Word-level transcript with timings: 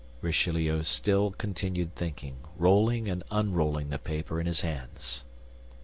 Richelieu 0.21 0.81
still 0.81 1.29
continued 1.29 1.93
thinking, 1.93 2.37
rolling 2.57 3.07
and 3.07 3.21
unrolling 3.29 3.91
the 3.91 3.99
paper 3.99 4.39
in 4.41 4.47
his 4.47 4.61
hands. 4.61 5.23